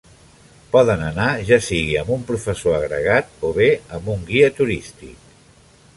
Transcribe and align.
Poden 0.75 1.03
anar 1.07 1.27
ja 1.49 1.59
sigui 1.65 1.93
amb 2.03 2.09
un 2.17 2.25
professor 2.31 2.77
agregat 2.79 3.47
o 3.51 3.55
bé 3.61 3.69
amb 3.99 4.13
un 4.15 4.29
guia 4.31 4.53
turístic. 4.63 5.33